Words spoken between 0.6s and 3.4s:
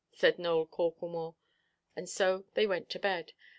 Corklemore. And so they went to bed.